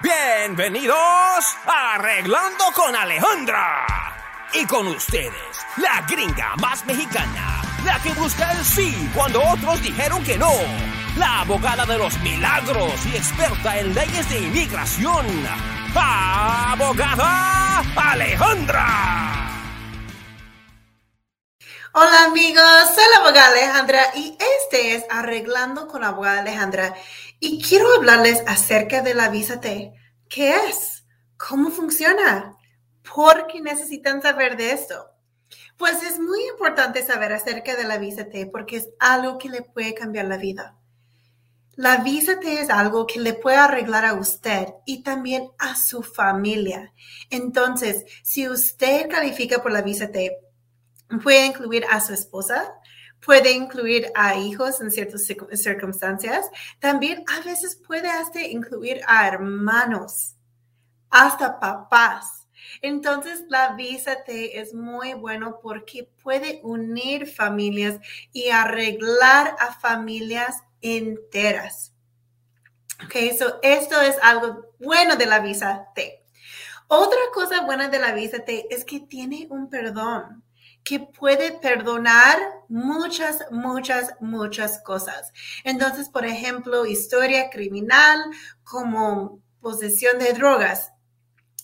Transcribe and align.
Bienvenidos 0.00 0.96
a 1.66 1.94
Arreglando 1.94 2.64
con 2.74 2.94
Alejandra. 2.94 3.86
Y 4.54 4.64
con 4.64 4.86
ustedes, 4.86 5.32
la 5.76 6.06
gringa 6.08 6.54
más 6.56 6.86
mexicana, 6.86 7.60
la 7.84 8.00
que 8.00 8.12
busca 8.14 8.52
el 8.52 8.64
sí 8.64 9.10
cuando 9.14 9.42
otros 9.42 9.82
dijeron 9.82 10.24
que 10.24 10.38
no, 10.38 10.52
la 11.16 11.40
abogada 11.40 11.84
de 11.84 11.98
los 11.98 12.18
milagros 12.20 12.94
y 13.06 13.16
experta 13.16 13.78
en 13.78 13.94
leyes 13.94 14.28
de 14.30 14.38
inmigración, 14.38 15.26
abogada 15.94 17.82
Alejandra. 17.96 19.48
Hola 21.92 22.24
amigos, 22.24 22.64
soy 22.94 23.04
la 23.12 23.20
abogada 23.20 23.48
Alejandra 23.48 24.02
y 24.14 24.38
este 24.62 24.94
es 24.94 25.04
Arreglando 25.10 25.88
con 25.88 26.04
abogada 26.04 26.40
Alejandra 26.40 26.94
y 27.40 27.62
quiero 27.62 27.86
hablarles 27.94 28.42
acerca 28.46 29.02
de 29.02 29.14
la 29.14 29.28
visa 29.28 29.60
T. 29.60 29.92
¿Qué 30.28 30.54
es? 30.68 31.04
¿Cómo 31.36 31.70
funciona? 31.70 32.56
¿Por 33.14 33.46
qué 33.46 33.60
necesitan 33.60 34.22
saber 34.22 34.56
de 34.56 34.72
esto? 34.72 35.10
Pues 35.76 36.02
es 36.02 36.18
muy 36.18 36.44
importante 36.48 37.04
saber 37.04 37.32
acerca 37.32 37.76
de 37.76 37.84
la 37.84 37.98
visa 37.98 38.28
T 38.28 38.46
porque 38.46 38.76
es 38.76 38.88
algo 38.98 39.38
que 39.38 39.48
le 39.48 39.62
puede 39.62 39.94
cambiar 39.94 40.26
la 40.26 40.36
vida. 40.36 40.76
La 41.76 41.98
visa 41.98 42.40
T 42.40 42.60
es 42.60 42.70
algo 42.70 43.06
que 43.06 43.20
le 43.20 43.34
puede 43.34 43.56
arreglar 43.56 44.04
a 44.04 44.14
usted 44.14 44.66
y 44.84 45.04
también 45.04 45.50
a 45.58 45.76
su 45.76 46.02
familia. 46.02 46.92
Entonces, 47.30 48.04
si 48.24 48.48
usted 48.48 49.08
califica 49.08 49.62
por 49.62 49.70
la 49.70 49.82
visa 49.82 50.10
T, 50.10 50.36
puede 51.22 51.46
incluir 51.46 51.84
a 51.88 52.00
su 52.00 52.12
esposa, 52.12 52.74
puede 53.24 53.52
incluir 53.52 54.10
a 54.14 54.36
hijos 54.36 54.80
en 54.80 54.90
ciertas 54.90 55.26
circunstancias. 55.54 56.46
También 56.78 57.24
a 57.28 57.44
veces 57.44 57.76
puede 57.76 58.08
hasta 58.08 58.42
incluir 58.42 59.00
a 59.06 59.28
hermanos, 59.28 60.34
hasta 61.10 61.58
papás. 61.58 62.46
Entonces, 62.82 63.44
la 63.48 63.74
visa 63.74 64.24
T 64.24 64.60
es 64.60 64.74
muy 64.74 65.14
bueno 65.14 65.58
porque 65.62 66.08
puede 66.22 66.60
unir 66.62 67.26
familias 67.26 68.00
y 68.32 68.50
arreglar 68.50 69.56
a 69.58 69.74
familias 69.74 70.62
enteras. 70.80 71.92
Ok, 73.04 73.14
so 73.38 73.58
esto 73.62 74.00
es 74.00 74.16
algo 74.22 74.66
bueno 74.78 75.16
de 75.16 75.26
la 75.26 75.38
visa 75.38 75.88
T. 75.94 76.24
Otra 76.88 77.20
cosa 77.32 77.62
buena 77.62 77.88
de 77.88 77.98
la 77.98 78.12
visa 78.12 78.38
T 78.44 78.66
es 78.70 78.84
que 78.84 79.00
tiene 79.00 79.46
un 79.50 79.68
perdón 79.70 80.42
que 80.88 81.00
puede 81.00 81.52
perdonar 81.52 82.38
muchas, 82.68 83.44
muchas, 83.50 84.14
muchas 84.20 84.80
cosas. 84.82 85.34
Entonces, 85.62 86.08
por 86.08 86.24
ejemplo, 86.24 86.86
historia 86.86 87.50
criminal 87.50 88.24
como 88.64 89.42
posesión 89.60 90.18
de 90.18 90.32
drogas 90.32 90.90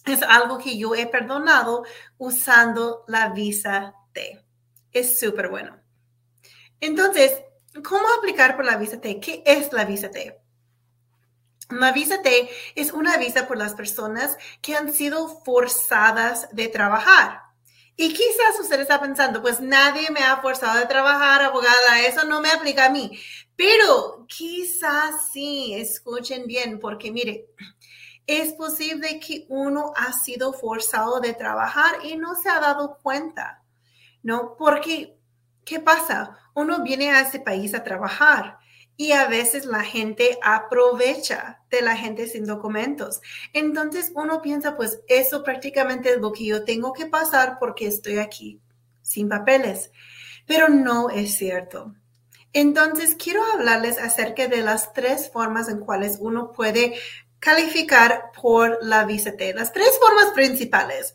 es 0.04 0.20
algo 0.22 0.58
que 0.58 0.76
yo 0.76 0.94
he 0.94 1.06
perdonado 1.06 1.84
usando 2.18 3.04
la 3.08 3.30
visa 3.30 3.94
T. 4.12 4.44
Es 4.92 5.18
súper 5.18 5.48
bueno. 5.48 5.80
Entonces, 6.78 7.32
¿cómo 7.82 8.04
aplicar 8.18 8.56
por 8.56 8.66
la 8.66 8.76
visa 8.76 9.00
T? 9.00 9.20
¿Qué 9.20 9.42
es 9.46 9.72
la 9.72 9.86
visa 9.86 10.10
T? 10.10 10.38
La 11.70 11.92
visa 11.92 12.20
T 12.20 12.50
es 12.74 12.92
una 12.92 13.16
visa 13.16 13.48
por 13.48 13.56
las 13.56 13.72
personas 13.72 14.36
que 14.60 14.76
han 14.76 14.92
sido 14.92 15.28
forzadas 15.44 16.46
de 16.52 16.68
trabajar. 16.68 17.43
Y 17.96 18.12
quizás 18.12 18.58
usted 18.60 18.80
está 18.80 19.00
pensando, 19.00 19.40
pues 19.40 19.60
nadie 19.60 20.10
me 20.10 20.20
ha 20.20 20.38
forzado 20.38 20.80
a 20.80 20.88
trabajar, 20.88 21.42
abogada, 21.42 22.00
eso 22.06 22.24
no 22.24 22.40
me 22.40 22.50
aplica 22.50 22.86
a 22.86 22.90
mí. 22.90 23.18
Pero 23.56 24.26
quizás 24.28 25.30
sí, 25.32 25.74
escuchen 25.74 26.46
bien, 26.46 26.80
porque 26.80 27.12
mire, 27.12 27.46
es 28.26 28.52
posible 28.54 29.20
que 29.20 29.46
uno 29.48 29.92
ha 29.96 30.12
sido 30.12 30.52
forzado 30.52 31.20
de 31.20 31.34
trabajar 31.34 32.04
y 32.04 32.16
no 32.16 32.34
se 32.34 32.48
ha 32.48 32.58
dado 32.58 32.98
cuenta, 33.00 33.62
¿no? 34.22 34.56
Porque, 34.56 35.16
¿qué 35.64 35.78
pasa? 35.78 36.38
Uno 36.54 36.82
viene 36.82 37.10
a 37.10 37.20
ese 37.20 37.38
país 37.38 37.74
a 37.74 37.84
trabajar 37.84 38.58
y 38.96 39.12
a 39.12 39.26
veces 39.26 39.66
la 39.66 39.82
gente 39.82 40.38
aprovecha 40.42 41.62
de 41.70 41.82
la 41.82 41.96
gente 41.96 42.26
sin 42.26 42.46
documentos. 42.46 43.20
Entonces 43.52 44.12
uno 44.14 44.40
piensa, 44.40 44.76
pues 44.76 45.00
eso 45.08 45.42
prácticamente 45.42 46.10
es 46.10 46.20
lo 46.20 46.32
que 46.32 46.46
yo 46.46 46.64
tengo 46.64 46.92
que 46.92 47.06
pasar 47.06 47.58
porque 47.58 47.86
estoy 47.86 48.18
aquí 48.18 48.60
sin 49.02 49.28
papeles. 49.28 49.90
Pero 50.46 50.68
no 50.68 51.10
es 51.10 51.36
cierto. 51.36 51.94
Entonces 52.52 53.16
quiero 53.16 53.42
hablarles 53.52 53.98
acerca 53.98 54.46
de 54.46 54.62
las 54.62 54.92
tres 54.92 55.30
formas 55.30 55.68
en 55.68 55.80
cuales 55.80 56.18
uno 56.20 56.52
puede 56.52 56.94
calificar 57.40 58.30
por 58.40 58.78
la 58.82 59.04
visa 59.04 59.36
T. 59.36 59.52
Las 59.54 59.72
tres 59.72 59.90
formas 60.00 60.32
principales. 60.34 61.14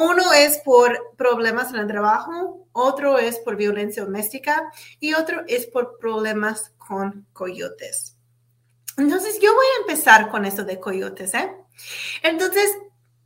Uno 0.00 0.32
es 0.32 0.58
por 0.58 1.16
problemas 1.16 1.70
en 1.70 1.80
el 1.80 1.88
trabajo, 1.88 2.68
otro 2.70 3.18
es 3.18 3.40
por 3.40 3.56
violencia 3.56 4.04
doméstica 4.04 4.70
y 5.00 5.14
otro 5.14 5.42
es 5.48 5.66
por 5.66 5.98
problemas 5.98 6.70
con 6.78 7.26
coyotes. 7.32 8.16
Entonces, 8.96 9.40
yo 9.40 9.52
voy 9.52 9.66
a 9.66 9.80
empezar 9.80 10.30
con 10.30 10.44
esto 10.44 10.62
de 10.62 10.78
coyotes, 10.78 11.34
¿eh? 11.34 11.52
Entonces, 12.22 12.70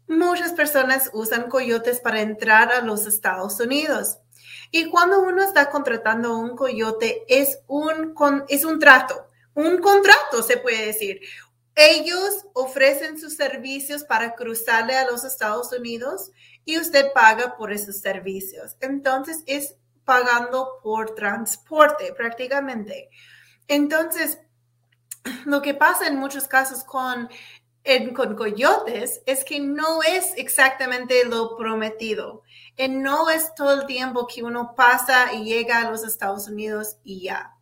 muchas 0.06 0.54
personas 0.54 1.10
usan 1.12 1.50
coyotes 1.50 2.00
para 2.00 2.22
entrar 2.22 2.72
a 2.72 2.80
los 2.80 3.06
Estados 3.06 3.60
Unidos. 3.60 4.16
Y 4.70 4.88
cuando 4.88 5.20
uno 5.20 5.42
está 5.42 5.68
contratando 5.68 6.38
un 6.38 6.56
coyote, 6.56 7.24
es 7.28 7.58
un, 7.66 8.14
es 8.48 8.64
un 8.64 8.78
trato, 8.78 9.26
un 9.52 9.76
contrato, 9.76 10.42
se 10.42 10.56
puede 10.56 10.86
decir. 10.86 11.20
Ellos 11.74 12.46
ofrecen 12.52 13.18
sus 13.18 13.34
servicios 13.34 14.04
para 14.04 14.34
cruzarle 14.34 14.96
a 14.96 15.10
los 15.10 15.24
Estados 15.24 15.72
Unidos 15.72 16.30
y 16.64 16.78
usted 16.78 17.12
paga 17.12 17.56
por 17.56 17.72
esos 17.72 17.98
servicios. 17.98 18.76
Entonces 18.80 19.42
es 19.46 19.76
pagando 20.04 20.80
por 20.82 21.14
transporte 21.14 22.12
prácticamente. 22.14 23.08
Entonces, 23.68 24.38
lo 25.44 25.62
que 25.62 25.74
pasa 25.74 26.06
en 26.06 26.16
muchos 26.16 26.48
casos 26.48 26.84
con, 26.84 27.28
con 28.14 28.36
coyotes 28.36 29.22
es 29.26 29.44
que 29.44 29.60
no 29.60 30.02
es 30.02 30.32
exactamente 30.36 31.24
lo 31.24 31.56
prometido. 31.56 32.42
Y 32.76 32.88
no 32.88 33.30
es 33.30 33.54
todo 33.54 33.80
el 33.80 33.86
tiempo 33.86 34.26
que 34.26 34.42
uno 34.42 34.74
pasa 34.74 35.32
y 35.32 35.44
llega 35.44 35.80
a 35.80 35.90
los 35.90 36.04
Estados 36.04 36.48
Unidos 36.48 36.96
y 37.04 37.22
ya. 37.22 37.54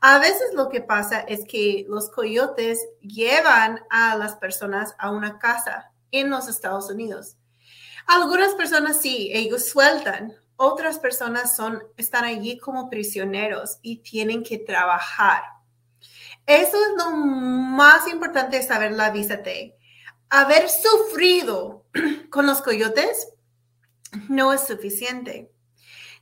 A 0.00 0.18
veces 0.18 0.54
lo 0.54 0.68
que 0.68 0.80
pasa 0.80 1.20
es 1.20 1.44
que 1.44 1.84
los 1.88 2.10
coyotes 2.10 2.86
llevan 3.00 3.80
a 3.90 4.16
las 4.16 4.36
personas 4.36 4.94
a 4.98 5.10
una 5.10 5.38
casa 5.38 5.90
en 6.12 6.30
los 6.30 6.48
Estados 6.48 6.88
Unidos. 6.90 7.36
Algunas 8.08 8.54
personas 8.54 9.00
sí, 9.00 9.30
ellos 9.32 9.68
sueltan. 9.68 10.34
Otras 10.56 10.98
personas 10.98 11.54
son, 11.54 11.84
están 11.96 12.24
allí 12.24 12.58
como 12.58 12.90
prisioneros 12.90 13.78
y 13.82 13.98
tienen 13.98 14.42
que 14.42 14.58
trabajar. 14.58 15.44
Eso 16.44 16.76
es 16.76 17.04
lo 17.04 17.12
más 17.12 18.08
importante 18.08 18.56
de 18.56 18.64
saber 18.64 18.90
la 18.92 19.10
visa. 19.10 19.40
Haber 20.30 20.68
sufrido 20.68 21.84
con 22.30 22.46
los 22.46 22.60
coyotes 22.60 23.28
no 24.28 24.52
es 24.52 24.66
suficiente. 24.66 25.52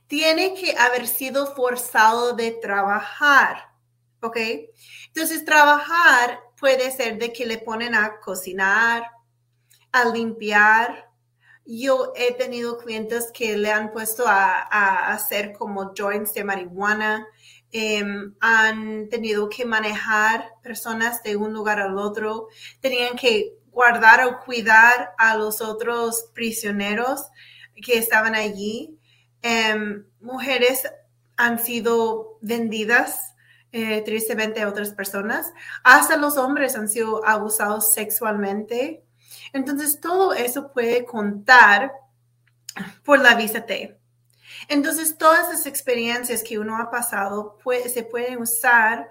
Tiene 0.05 0.53
que 0.53 0.77
haber 0.77 1.07
sido 1.07 1.55
forzado 1.55 2.33
de 2.33 2.51
trabajar. 2.51 3.67
¿ok? 4.21 4.37
Entonces, 5.07 5.45
trabajar 5.45 6.39
puede 6.59 6.91
ser 6.91 7.17
de 7.17 7.31
que 7.33 7.45
le 7.45 7.57
ponen 7.57 7.95
a 7.95 8.19
cocinar, 8.19 9.09
a 9.91 10.05
limpiar. 10.05 11.06
Yo 11.69 12.13
he 12.15 12.33
tenido 12.33 12.77
clientes 12.77 13.29
que 13.33 13.57
le 13.57 13.71
han 13.71 13.91
puesto 13.91 14.23
a, 14.25 15.11
hacer 15.11 15.51
como 15.51 15.93
joints 15.93 16.33
de 16.33 16.45
marihuana. 16.45 17.27
Em, 17.73 18.33
han 18.39 19.09
tenido 19.09 19.49
que 19.49 19.65
manejar 19.65 20.53
personas 20.63 21.21
de 21.23 21.35
un 21.35 21.51
lugar 21.51 21.81
al 21.81 21.97
otro. 21.97 22.47
Tenían 22.79 23.17
que 23.17 23.57
guardar 23.69 24.23
o 24.23 24.39
cuidar 24.39 25.13
a 25.17 25.35
los 25.35 25.61
otros 25.61 26.29
prisioneros 26.33 27.25
que 27.75 27.97
estaban 27.97 28.33
allí. 28.33 28.97
Em, 29.41 30.05
mujeres 30.21 30.83
han 31.35 31.59
sido 31.59 32.39
vendidas 32.41 33.35
eh, 33.73 34.01
tristemente 34.03 34.61
a 34.61 34.69
otras 34.69 34.93
personas. 34.93 35.51
Hasta 35.83 36.15
los 36.15 36.37
hombres 36.37 36.77
han 36.77 36.87
sido 36.87 37.25
abusados 37.25 37.93
sexualmente. 37.93 39.03
Entonces, 39.53 39.99
todo 39.99 40.33
eso 40.33 40.71
puede 40.71 41.05
contar 41.05 41.91
por 43.03 43.19
la 43.19 43.35
visa 43.35 43.65
T. 43.65 43.99
Entonces, 44.67 45.17
todas 45.17 45.49
las 45.49 45.65
experiencias 45.65 46.43
que 46.43 46.59
uno 46.59 46.77
ha 46.77 46.89
pasado 46.89 47.57
se 47.91 48.03
pueden 48.03 48.41
usar 48.41 49.09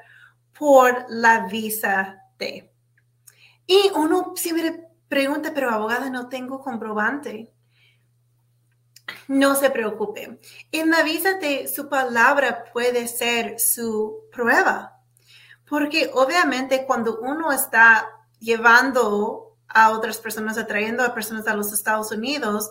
por 0.59 1.07
la 1.09 1.47
visa 1.47 2.23
T. 2.37 2.73
Y 3.67 3.91
uno 3.95 4.33
siempre 4.37 4.89
pregunta, 5.09 5.53
pero 5.55 5.71
abogada, 5.71 6.11
no 6.11 6.29
tengo 6.29 6.61
comprobante 6.61 7.53
no 9.29 9.55
se 9.55 9.71
preocupe. 9.71 10.39
En 10.73 10.91
la 10.91 11.03
visa 11.03 11.35
de 11.35 11.69
su 11.69 11.89
palabra 11.89 12.65
puede 12.73 13.07
ser 13.09 13.59
su 13.59 14.25
prueba. 14.33 15.01
Porque 15.69 16.11
obviamente 16.15 16.87
cuando 16.87 17.19
uno 17.21 17.53
está 17.53 18.09
llevando 18.39 19.46
a 19.69 19.91
otras 19.91 20.19
personas, 20.19 20.59
atrayendo 20.59 21.03
a 21.03 21.15
personas 21.15 21.47
a 21.47 21.55
los 21.55 21.73
Estados 21.73 22.13
Unidos, 22.13 22.71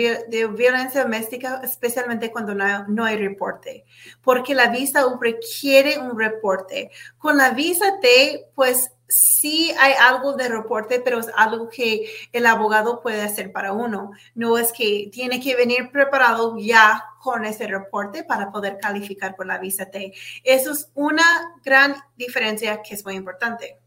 violencia 0.55 1.03
doméstica, 1.03 1.61
especialmente 1.63 2.31
cuando 2.31 2.53
no, 2.55 3.05
hay 3.05 3.17
reporte, 3.17 3.85
porque 4.21 4.55
la 4.55 4.69
visa 4.69 5.07
U 5.07 5.19
requiere 5.19 5.99
un 5.99 6.17
reporte. 6.17 6.91
Con 7.17 7.37
la 7.37 7.51
visa 7.51 7.99
T, 8.01 8.47
pues 8.55 8.91
sí 9.07 9.73
hay 9.79 9.93
algo 9.93 10.33
de 10.33 10.49
reporte, 10.49 10.99
pero 10.99 11.19
es 11.19 11.29
algo 11.35 11.69
que 11.69 12.09
el 12.33 12.45
abogado 12.45 13.01
puede 13.01 13.21
hacer 13.21 13.51
para 13.51 13.71
uno. 13.71 14.11
No 14.35 14.57
es 14.57 14.71
que 14.73 15.09
tiene 15.11 15.39
que 15.39 15.55
venir 15.55 15.91
preparado 15.91 16.57
ya 16.57 17.03
con 17.21 17.45
ese 17.45 17.67
reporte 17.67 18.23
para 18.23 18.51
poder 18.51 18.77
calificar 18.79 19.35
por 19.35 19.45
la 19.45 19.59
visa 19.59 19.85
T. 19.89 20.13
Eso 20.43 20.71
es 20.71 20.89
una 20.93 21.55
gran 21.63 21.95
diferencia 22.15 22.81
que 22.81 22.95
es 22.95 23.05
muy 23.05 23.15
importante. 23.15 23.79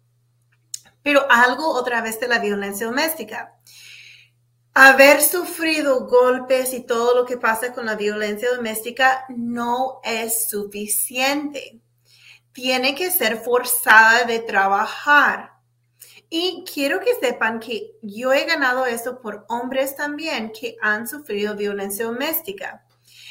Pero 1.02 1.26
algo 1.30 1.68
otra 1.68 2.00
vez 2.02 2.20
de 2.20 2.28
la 2.28 2.38
violencia 2.38 2.86
doméstica. 2.86 3.54
Haber 4.74 5.20
sufrido 5.20 6.06
golpes 6.06 6.72
y 6.74 6.86
todo 6.86 7.14
lo 7.14 7.26
que 7.26 7.36
pasa 7.36 7.72
con 7.72 7.86
la 7.86 7.96
violencia 7.96 8.54
doméstica 8.54 9.24
no 9.28 10.00
es 10.04 10.48
suficiente. 10.48 11.80
Tiene 12.52 12.94
que 12.94 13.10
ser 13.10 13.38
forzada 13.38 14.24
de 14.24 14.38
trabajar. 14.40 15.52
Y 16.28 16.64
quiero 16.72 17.00
que 17.00 17.14
sepan 17.20 17.58
que 17.58 17.96
yo 18.02 18.32
he 18.32 18.44
ganado 18.44 18.86
eso 18.86 19.20
por 19.20 19.44
hombres 19.48 19.96
también 19.96 20.52
que 20.52 20.76
han 20.80 21.08
sufrido 21.08 21.56
violencia 21.56 22.04
doméstica. 22.04 22.84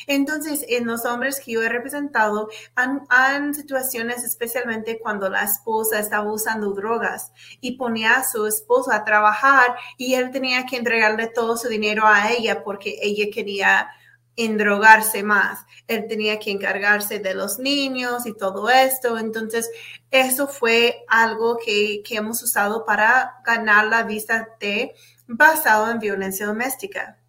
Entonces, 0.09 0.65
en 0.67 0.87
los 0.87 1.05
hombres 1.05 1.39
que 1.39 1.51
yo 1.51 1.61
he 1.61 1.69
representado, 1.69 2.49
han, 2.73 3.53
situaciones 3.53 4.23
especialmente 4.23 4.97
cuando 4.97 5.29
la 5.29 5.43
esposa 5.43 5.99
estaba 5.99 6.33
usando 6.33 6.73
drogas 6.73 7.31
y 7.61 7.77
ponía 7.77 8.15
a 8.15 8.23
su 8.23 8.47
esposo 8.47 8.91
a 8.91 9.05
trabajar 9.05 9.75
y 9.97 10.15
él 10.15 10.31
tenía 10.31 10.65
que 10.65 10.77
entregarle 10.77 11.27
todo 11.27 11.55
su 11.57 11.67
dinero 11.67 12.07
a 12.07 12.31
ella 12.31 12.63
porque 12.63 12.97
ella 13.03 13.25
quería 13.31 13.89
endrogarse 14.35 15.21
más. 15.21 15.59
Él 15.87 16.07
tenía 16.07 16.39
que 16.39 16.49
encargarse 16.49 17.19
de 17.19 17.35
los 17.35 17.59
niños 17.59 18.25
y 18.25 18.35
todo 18.35 18.67
esto. 18.67 19.19
Entonces, 19.19 19.69
eso 20.09 20.47
fue 20.47 21.05
algo 21.07 21.59
que, 21.63 22.01
que 22.03 22.15
hemos 22.15 22.41
usado 22.41 22.83
para 22.83 23.35
ganar 23.45 23.85
la 23.85 24.01
visa 24.01 24.47
de 24.59 24.95
basado 25.27 25.91
en 25.91 25.99
violencia 25.99 26.47
doméstica 26.47 27.19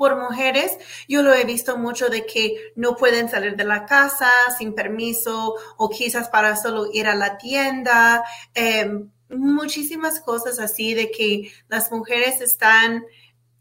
por 0.00 0.16
mujeres, 0.16 0.78
yo 1.08 1.22
lo 1.22 1.34
he 1.34 1.44
visto 1.44 1.76
mucho 1.76 2.08
de 2.08 2.24
que 2.24 2.72
no 2.74 2.96
pueden 2.96 3.28
salir 3.28 3.54
de 3.54 3.64
la 3.64 3.84
casa 3.84 4.30
sin 4.56 4.72
permiso 4.74 5.56
o 5.76 5.90
quizás 5.90 6.30
para 6.30 6.56
solo 6.56 6.86
ir 6.90 7.06
a 7.06 7.14
la 7.14 7.36
tienda. 7.36 8.24
Em, 8.54 9.10
muchísimas 9.28 10.18
cosas 10.20 10.58
así 10.58 10.94
de 10.94 11.10
que 11.10 11.52
las 11.68 11.92
mujeres 11.92 12.40
están 12.40 13.04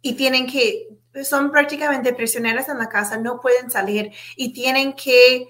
y 0.01 0.13
tienen 0.13 0.47
que, 0.47 0.87
son 1.25 1.51
prácticamente 1.51 2.13
prisioneras 2.13 2.69
en 2.69 2.77
la 2.77 2.87
casa, 2.87 3.17
no 3.17 3.41
pueden 3.41 3.69
salir 3.69 4.13
y 4.37 4.53
tienen 4.53 4.93
que 4.93 5.45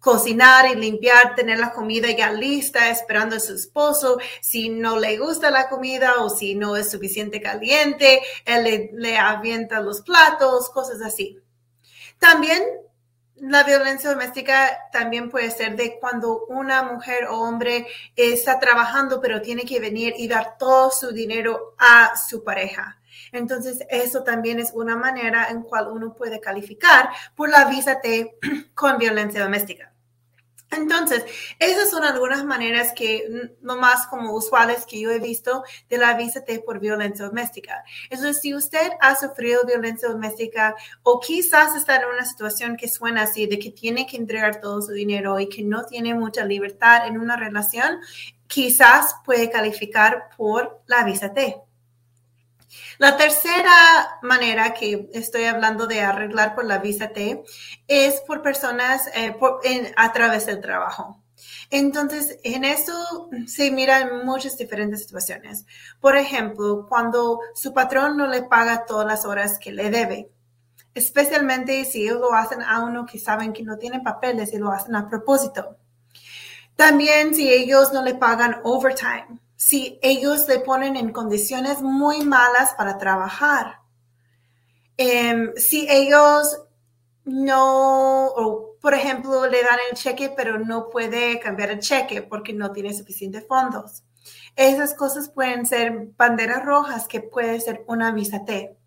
cocinar 0.00 0.70
y 0.70 0.76
limpiar, 0.76 1.34
tener 1.34 1.58
la 1.58 1.72
comida 1.72 2.10
ya 2.10 2.32
lista, 2.32 2.88
esperando 2.90 3.36
a 3.36 3.40
su 3.40 3.54
esposo. 3.54 4.18
Si 4.40 4.68
no 4.68 4.98
le 4.98 5.18
gusta 5.18 5.50
la 5.50 5.68
comida 5.68 6.22
o 6.22 6.30
si 6.30 6.54
no 6.54 6.76
es 6.76 6.90
suficiente 6.90 7.40
caliente, 7.40 8.20
él 8.44 8.90
le, 8.92 9.18
avienta 9.18 9.80
los 9.80 10.02
platos, 10.02 10.70
cosas 10.70 11.02
así. 11.02 11.38
También 12.18 12.62
la 13.36 13.62
violencia 13.62 14.10
doméstica 14.10 14.88
también 14.92 15.30
puede 15.30 15.50
ser 15.50 15.76
de 15.76 15.98
cuando 16.00 16.44
una 16.46 16.82
mujer 16.82 17.26
o 17.26 17.40
hombre 17.40 17.86
está 18.16 18.58
trabajando, 18.58 19.20
pero 19.20 19.42
tiene 19.42 19.64
que 19.64 19.78
venir 19.78 20.14
y 20.16 20.26
dar 20.26 20.58
todo 20.58 20.90
su 20.90 21.12
dinero 21.12 21.74
a 21.78 22.16
su 22.16 22.42
pareja. 22.42 23.00
Entonces, 23.30 23.78
eso 23.90 24.22
también 24.22 24.58
es 24.58 24.72
una 24.72 24.96
manera 24.96 25.48
en 25.50 25.62
cual 25.62 25.88
uno 25.88 26.14
puede 26.14 26.40
calificar 26.40 27.10
por 27.36 27.48
la 27.48 27.66
visa 27.66 28.00
con 28.74 28.98
violencia 28.98 29.42
doméstica. 29.42 29.92
Entonces, 30.70 31.24
esas 31.58 31.90
son 31.90 32.04
algunas 32.04 32.44
maneras 32.44 32.92
que 32.92 33.54
no 33.62 33.76
más 33.76 34.06
como 34.06 34.34
usuales 34.34 34.84
que 34.84 35.00
yo 35.00 35.10
he 35.10 35.18
visto 35.18 35.64
de 35.88 35.98
la 35.98 36.14
visa 36.14 36.44
T 36.44 36.60
por 36.60 36.78
violencia 36.78 37.24
doméstica. 37.24 37.84
Entonces, 38.10 38.40
si 38.42 38.54
usted 38.54 38.90
ha 39.00 39.16
sufrido 39.16 39.64
violencia 39.64 40.08
doméstica 40.08 40.74
o 41.02 41.20
quizás 41.20 41.74
está 41.74 41.96
en 41.96 42.08
una 42.08 42.26
situación 42.26 42.76
que 42.76 42.88
suena 42.88 43.22
así, 43.22 43.46
de 43.46 43.58
que 43.58 43.70
tiene 43.70 44.06
que 44.06 44.16
entregar 44.16 44.60
todo 44.60 44.82
su 44.82 44.92
dinero 44.92 45.40
y 45.40 45.48
que 45.48 45.62
no 45.62 45.84
tiene 45.86 46.14
mucha 46.14 46.44
libertad 46.44 47.06
en 47.06 47.18
una 47.18 47.36
relación, 47.36 48.00
quizás 48.46 49.14
puede 49.24 49.50
calificar 49.50 50.28
por 50.36 50.82
la 50.86 51.04
visa 51.04 51.32
T. 51.32 51.67
La 52.98 53.16
tercera 53.16 54.18
manera 54.22 54.74
que 54.74 55.08
estoy 55.12 55.44
hablando 55.44 55.86
de 55.86 56.00
arreglar 56.00 56.54
por 56.54 56.64
la 56.64 56.78
visa 56.78 57.08
T 57.08 57.42
es 57.86 58.20
por 58.26 58.42
personas 58.42 59.08
eh, 59.14 59.34
a 59.96 60.12
través 60.12 60.46
del 60.46 60.60
trabajo. 60.60 61.22
Entonces, 61.70 62.38
en 62.42 62.64
eso 62.64 63.28
se 63.46 63.70
miran 63.70 64.24
muchas 64.24 64.56
diferentes 64.56 65.02
situaciones. 65.02 65.66
Por 66.00 66.16
ejemplo, 66.16 66.86
cuando 66.88 67.40
su 67.54 67.72
patrón 67.72 68.16
no 68.16 68.26
le 68.26 68.42
paga 68.42 68.86
todas 68.86 69.06
las 69.06 69.24
horas 69.24 69.58
que 69.58 69.72
le 69.72 69.90
debe, 69.90 70.30
especialmente 70.94 71.84
si 71.84 72.02
ellos 72.02 72.20
lo 72.20 72.32
hacen 72.32 72.62
a 72.62 72.80
uno 72.80 73.06
que 73.06 73.18
saben 73.18 73.52
que 73.52 73.62
no 73.62 73.78
tiene 73.78 74.00
papeles 74.00 74.52
y 74.52 74.58
lo 74.58 74.72
hacen 74.72 74.96
a 74.96 75.08
propósito. 75.08 75.76
También 76.74 77.34
si 77.34 77.52
ellos 77.52 77.92
no 77.92 78.02
le 78.02 78.14
pagan 78.14 78.60
overtime 78.64 79.38
si 79.58 79.98
ellos 80.02 80.46
le 80.46 80.60
ponen 80.60 80.94
en 80.94 81.10
condiciones 81.10 81.82
muy 81.82 82.24
malas 82.24 82.74
para 82.74 82.96
trabajar. 82.96 83.80
Em, 84.96 85.52
si 85.56 85.84
ellos 85.90 86.60
no, 87.24 88.26
o 88.28 88.76
por 88.80 88.94
ejemplo, 88.94 89.48
le 89.48 89.64
dan 89.64 89.78
el 89.90 89.96
cheque, 89.96 90.32
pero 90.36 90.60
no 90.60 90.88
puede 90.90 91.40
cambiar 91.40 91.70
el 91.72 91.80
cheque 91.80 92.22
porque 92.22 92.52
no 92.52 92.70
tiene 92.70 92.94
suficientes 92.94 93.44
fondos. 93.48 94.04
Esas 94.54 94.94
cosas 94.94 95.28
pueden 95.28 95.66
ser 95.66 96.06
banderas 96.16 96.64
rojas 96.64 97.08
que 97.08 97.20
puede 97.20 97.58
ser 97.58 97.82
una 97.88 98.12
visa 98.12 98.44
T. 98.44 98.78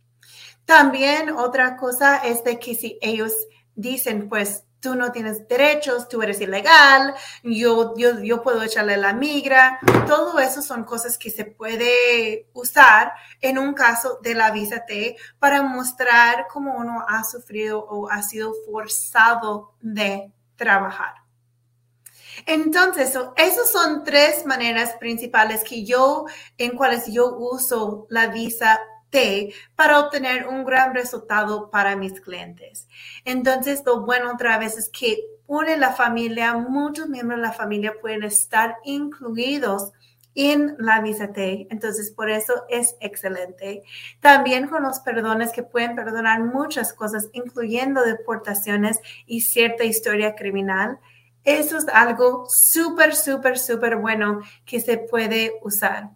También 0.63 1.31
otra 1.31 1.75
cosa 1.75 2.15
es 2.19 2.45
de 2.45 2.59
que 2.59 2.75
si 2.75 2.97
ellos 3.01 3.33
dicen, 3.75 4.29
pues 4.29 4.63
tú 4.81 4.95
no 4.95 5.11
tienes 5.11 5.47
derechos, 5.47 6.09
tú 6.09 6.21
eres 6.21 6.41
ilegal, 6.41 7.13
yo, 7.43 7.93
yo, 7.95 8.19
yo 8.19 8.41
puedo 8.41 8.61
echarle 8.63 8.97
la 8.97 9.13
migra. 9.13 9.79
Todo 10.07 10.39
eso 10.39 10.61
son 10.61 10.83
cosas 10.83 11.17
que 11.17 11.29
se 11.29 11.45
puede 11.45 12.49
usar 12.53 13.13
en 13.39 13.57
un 13.57 13.73
caso 13.73 14.19
de 14.21 14.33
la 14.33 14.51
visa 14.51 14.83
T 14.85 15.15
para 15.39 15.61
mostrar 15.61 16.47
cómo 16.51 16.75
uno 16.75 17.05
ha 17.07 17.23
sufrido 17.23 17.79
o 17.79 18.09
ha 18.09 18.23
sido 18.23 18.53
forzado 18.65 19.75
de 19.79 20.33
trabajar. 20.55 21.13
Entonces, 22.45 23.13
esas 23.35 23.71
son 23.71 24.03
tres 24.03 24.45
maneras 24.45 24.95
principales 24.99 25.63
que 25.63 25.85
yo, 25.85 26.25
en 26.57 26.75
cuales 26.75 27.05
yo 27.07 27.35
uso 27.37 28.07
la 28.09 28.27
visa 28.27 28.79
para 29.75 29.99
obtener 29.99 30.47
un 30.47 30.63
gran 30.63 30.93
resultado 30.93 31.69
para 31.69 31.95
mis 31.95 32.19
clientes. 32.21 32.87
Entonces, 33.25 33.83
lo 33.85 34.05
bueno 34.05 34.31
otra 34.33 34.57
vez 34.57 34.77
es 34.77 34.89
que 34.89 35.19
une 35.47 35.77
la 35.77 35.91
familia, 35.91 36.53
muchos 36.53 37.09
miembros 37.09 37.39
de 37.39 37.47
la 37.47 37.53
familia 37.53 37.93
pueden 37.99 38.23
estar 38.23 38.77
incluidos 38.85 39.91
en 40.33 40.75
la 40.79 41.01
visa 41.01 41.33
T. 41.33 41.67
Entonces, 41.69 42.11
por 42.11 42.29
eso 42.29 42.63
es 42.69 42.95
excelente. 43.01 43.83
También 44.21 44.67
con 44.67 44.83
los 44.83 44.99
perdones 44.99 45.51
que 45.51 45.63
pueden 45.63 45.95
perdonar 45.95 46.41
muchas 46.41 46.93
cosas, 46.93 47.27
incluyendo 47.33 48.03
deportaciones 48.03 48.99
y 49.25 49.41
cierta 49.41 49.83
historia 49.83 50.35
criminal. 50.35 50.99
Eso 51.43 51.77
es 51.77 51.87
algo 51.89 52.45
súper, 52.47 53.15
súper, 53.15 53.57
súper 53.57 53.97
bueno 53.97 54.41
que 54.65 54.79
se 54.79 54.97
puede 54.97 55.53
usar. 55.63 56.11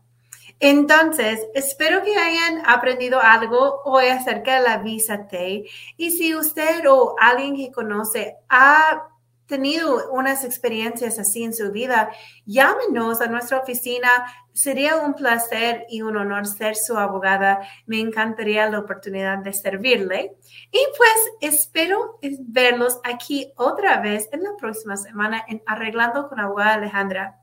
Entonces, 0.68 1.46
espero 1.54 2.02
que 2.02 2.18
hayan 2.18 2.64
aprendido 2.66 3.22
algo 3.22 3.84
hoy 3.86 4.08
acerca 4.08 4.56
de 4.56 4.62
la 4.62 4.80
visa 4.80 5.28
T. 5.28 5.64
Y 5.96 6.10
si 6.10 6.34
usted 6.34 6.84
o 6.90 7.16
alguien 7.20 7.56
que 7.56 7.72
conoce 7.72 8.38
ha 8.50 9.08
tenido 9.46 10.10
unas 10.10 10.44
experiencias 10.44 11.20
así 11.20 11.44
en 11.44 11.54
su 11.54 11.72
vida, 11.72 12.10
llámenos 12.48 13.22
a 13.22 13.28
nuestra 13.28 13.60
oficina. 13.60 14.10
Sería 14.54 14.96
un 14.96 15.14
placer 15.14 15.86
y 15.88 16.02
un 16.02 16.18
honor 16.18 16.48
ser 16.48 16.76
su 16.76 16.98
abogada. 16.98 17.60
Me 17.86 18.00
encantaría 18.00 18.68
la 18.68 18.80
oportunidad 18.80 19.38
de 19.38 19.54
servirle. 19.54 20.36
Y 20.72 20.80
pues 20.98 21.54
espero 21.54 22.18
verlos 22.40 23.00
aquí 23.04 23.54
otra 23.56 24.02
vez 24.02 24.30
en 24.32 24.42
la 24.42 24.56
próxima 24.58 24.98
semana 24.98 25.46
en 25.48 25.62
Arreglando 25.68 26.28
con 26.28 26.40
Abogada 26.40 26.74
Alejandra. 26.74 27.40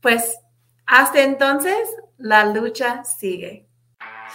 Pues 0.00 0.38
hasta 0.86 1.22
entonces, 1.22 1.88
la 2.18 2.44
lucha 2.44 3.02
sigue. 3.04 3.66